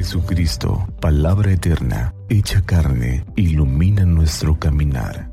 [0.00, 5.30] Jesucristo, palabra eterna, hecha carne, ilumina nuestro caminar.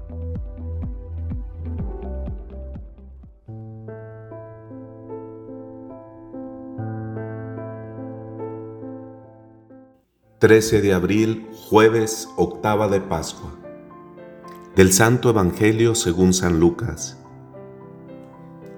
[10.39, 13.55] Trece de abril, jueves, octava de Pascua.
[14.75, 17.17] Del Santo Evangelio según San Lucas.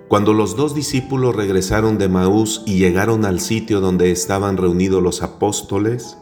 [0.09, 5.21] Cuando los dos discípulos regresaron de Maús y llegaron al sitio donde estaban reunidos los
[5.21, 6.17] apóstoles,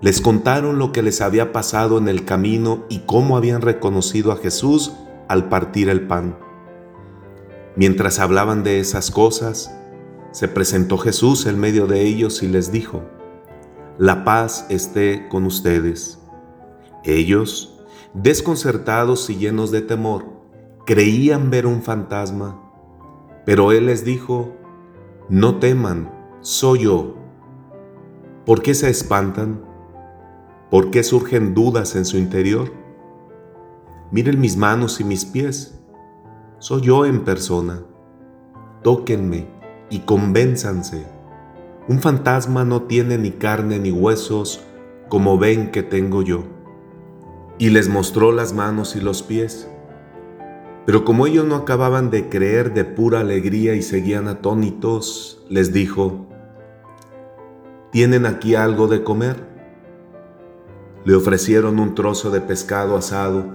[0.00, 4.36] les contaron lo que les había pasado en el camino y cómo habían reconocido a
[4.36, 4.94] Jesús
[5.28, 6.36] al partir el pan.
[7.76, 9.72] Mientras hablaban de esas cosas,
[10.32, 13.04] se presentó Jesús en medio de ellos y les dijo,
[13.96, 16.18] La paz esté con ustedes.
[17.04, 17.80] Ellos,
[18.12, 20.24] desconcertados y llenos de temor,
[20.84, 22.63] creían ver un fantasma
[23.44, 24.52] pero él les dijo,
[25.28, 27.14] no teman, soy yo.
[28.46, 29.62] ¿Por qué se espantan?
[30.70, 32.72] ¿Por qué surgen dudas en su interior?
[34.10, 35.80] Miren mis manos y mis pies.
[36.58, 37.82] Soy yo en persona.
[38.82, 39.46] Tóquenme
[39.90, 41.06] y convénzanse.
[41.88, 44.64] Un fantasma no tiene ni carne ni huesos
[45.08, 46.44] como ven que tengo yo.
[47.58, 49.68] Y les mostró las manos y los pies.
[50.86, 56.26] Pero como ellos no acababan de creer de pura alegría y seguían atónitos, les dijo,
[57.90, 59.36] ¿tienen aquí algo de comer?
[61.04, 63.54] Le ofrecieron un trozo de pescado asado.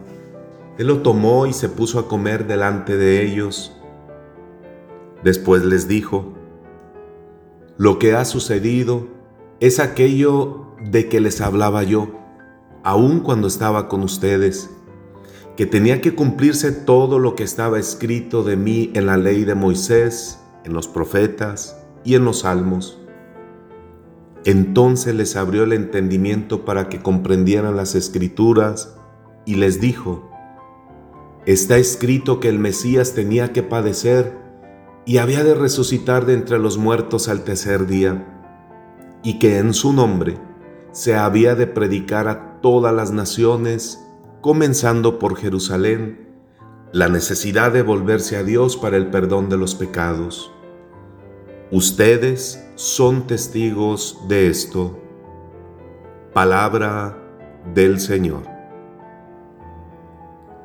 [0.79, 3.75] Él lo tomó y se puso a comer delante de ellos.
[5.23, 6.33] Después les dijo,
[7.77, 9.07] lo que ha sucedido
[9.59, 12.07] es aquello de que les hablaba yo,
[12.83, 14.69] aun cuando estaba con ustedes
[15.59, 19.55] que tenía que cumplirse todo lo que estaba escrito de mí en la ley de
[19.55, 22.97] Moisés, en los profetas y en los salmos.
[24.45, 28.95] Entonces les abrió el entendimiento para que comprendieran las escrituras
[29.45, 30.31] y les dijo,
[31.45, 34.37] está escrito que el Mesías tenía que padecer
[35.03, 38.47] y había de resucitar de entre los muertos al tercer día,
[39.23, 40.37] y que en su nombre
[40.93, 44.05] se había de predicar a todas las naciones
[44.41, 46.29] comenzando por Jerusalén,
[46.91, 50.51] la necesidad de volverse a Dios para el perdón de los pecados.
[51.71, 54.97] Ustedes son testigos de esto.
[56.33, 57.17] Palabra
[57.75, 58.43] del Señor.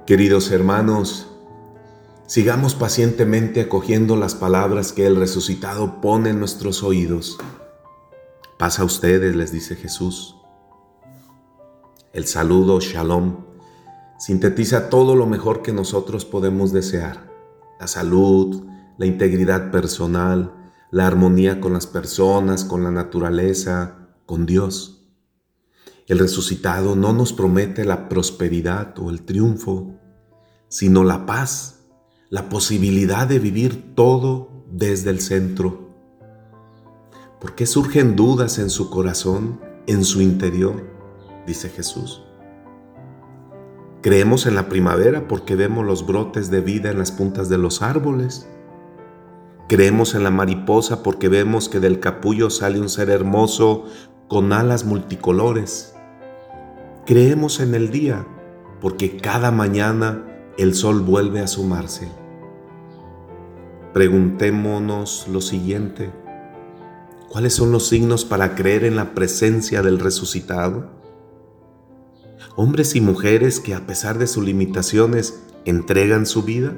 [0.06, 1.26] Queridos hermanos,
[2.26, 7.38] sigamos pacientemente acogiendo las palabras que el resucitado pone en nuestros oídos.
[8.58, 10.36] Pasa a ustedes, les dice Jesús.
[12.12, 13.53] El saludo, shalom,
[14.18, 17.30] sintetiza todo lo mejor que nosotros podemos desear.
[17.80, 18.64] La salud,
[18.98, 20.52] la integridad personal,
[20.90, 25.04] la armonía con las personas, con la naturaleza, con Dios.
[26.06, 29.94] El resucitado no nos promete la prosperidad o el triunfo,
[30.68, 31.80] sino la paz,
[32.30, 35.90] la posibilidad de vivir todo desde el centro.
[37.40, 40.82] ¿Por qué surgen dudas en su corazón, en su interior?
[41.46, 42.23] Dice Jesús.
[44.04, 47.80] Creemos en la primavera porque vemos los brotes de vida en las puntas de los
[47.80, 48.46] árboles.
[49.66, 53.86] Creemos en la mariposa porque vemos que del capullo sale un ser hermoso
[54.28, 55.94] con alas multicolores.
[57.06, 58.26] Creemos en el día
[58.82, 60.22] porque cada mañana
[60.58, 62.06] el sol vuelve a sumarse.
[63.94, 66.10] Preguntémonos lo siguiente.
[67.30, 71.03] ¿Cuáles son los signos para creer en la presencia del resucitado?
[72.56, 76.74] Hombres y mujeres que a pesar de sus limitaciones entregan su vida,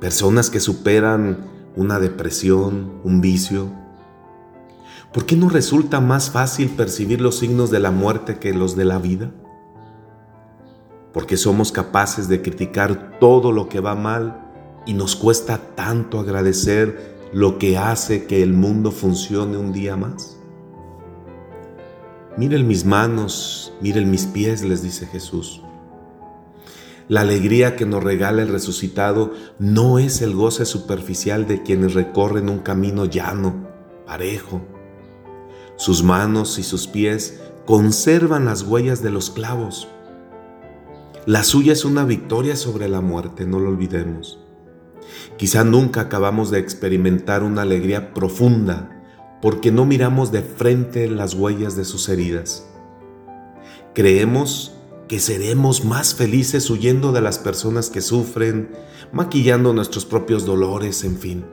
[0.00, 1.46] personas que superan
[1.76, 3.70] una depresión, un vicio.
[5.12, 8.84] ¿Por qué no resulta más fácil percibir los signos de la muerte que los de
[8.84, 9.30] la vida?
[11.12, 14.50] Porque somos capaces de criticar todo lo que va mal
[14.86, 20.33] y nos cuesta tanto agradecer lo que hace que el mundo funcione un día más.
[22.36, 25.62] Miren mis manos, miren mis pies, les dice Jesús.
[27.06, 32.48] La alegría que nos regala el resucitado no es el goce superficial de quienes recorren
[32.48, 33.68] un camino llano,
[34.04, 34.62] parejo.
[35.76, 39.86] Sus manos y sus pies conservan las huellas de los clavos.
[41.26, 44.40] La suya es una victoria sobre la muerte, no lo olvidemos.
[45.36, 48.93] Quizá nunca acabamos de experimentar una alegría profunda
[49.44, 52.66] porque no miramos de frente las huellas de sus heridas.
[53.92, 54.72] Creemos
[55.06, 58.70] que seremos más felices huyendo de las personas que sufren,
[59.12, 61.44] maquillando nuestros propios dolores, en fin.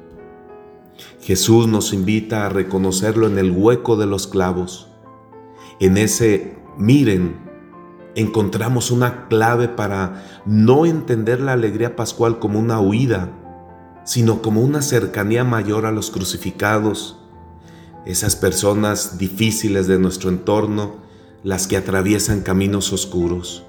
[1.20, 4.88] Jesús nos invita a reconocerlo en el hueco de los clavos,
[5.82, 7.42] En ese miren
[8.16, 13.32] encontramos una clave para no entender la alegría pascual como una huida,
[14.06, 17.21] sino como una cercanía mayor a los crucificados,
[18.06, 20.98] esas personas difíciles de nuestro entorno,
[21.44, 23.64] las que atraviesan caminos oscuros.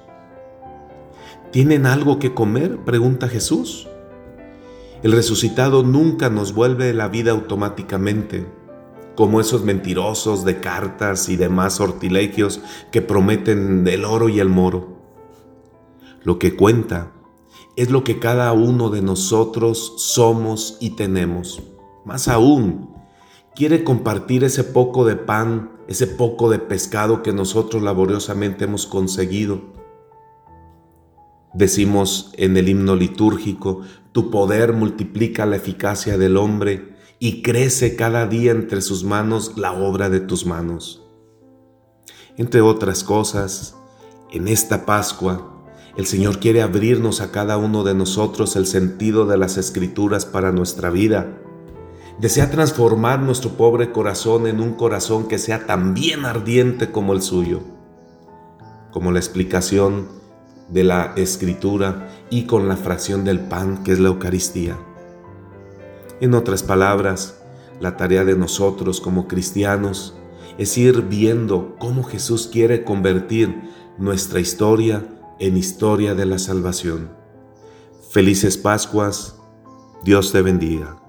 [1.51, 2.79] ¿Tienen algo que comer?
[2.79, 3.87] pregunta Jesús.
[5.03, 8.47] El resucitado nunca nos vuelve la vida automáticamente,
[9.15, 14.97] como esos mentirosos de cartas y demás sortilegios que prometen el oro y el moro.
[16.23, 17.11] Lo que cuenta
[17.75, 21.61] es lo que cada uno de nosotros somos y tenemos.
[22.05, 22.92] Más aún,
[23.55, 29.73] quiere compartir ese poco de pan, ese poco de pescado que nosotros laboriosamente hemos conseguido
[31.53, 38.25] Decimos en el himno litúrgico, tu poder multiplica la eficacia del hombre y crece cada
[38.25, 41.03] día entre sus manos la obra de tus manos.
[42.37, 43.77] Entre otras cosas,
[44.31, 45.63] en esta Pascua,
[45.95, 50.51] el Señor quiere abrirnos a cada uno de nosotros el sentido de las escrituras para
[50.51, 51.39] nuestra vida.
[52.19, 57.21] Desea transformar nuestro pobre corazón en un corazón que sea tan bien ardiente como el
[57.21, 57.61] suyo.
[58.91, 60.07] Como la explicación
[60.69, 64.77] de la escritura y con la fracción del pan que es la Eucaristía.
[66.21, 67.43] En otras palabras,
[67.79, 70.15] la tarea de nosotros como cristianos
[70.57, 75.05] es ir viendo cómo Jesús quiere convertir nuestra historia
[75.39, 77.09] en historia de la salvación.
[78.11, 79.35] Felices Pascuas,
[80.03, 81.02] Dios te bendiga.